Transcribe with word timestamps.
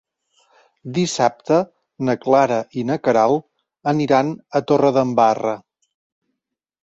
Dissabte 0.93 1.57
na 2.07 2.15
Clara 2.23 2.57
i 2.81 2.85
na 2.91 2.97
Queralt 3.07 3.91
aniran 3.93 4.33
a 4.61 4.65
Torredembarra. 4.71 5.53